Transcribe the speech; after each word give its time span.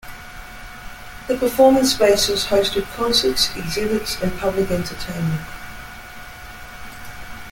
The 1.27 1.37
performance 1.37 1.93
spaces 1.93 2.45
hosted 2.45 2.91
concerts, 2.95 3.55
exhibits, 3.55 4.19
and 4.23 4.35
public 4.39 4.71
entertainment. 4.71 5.41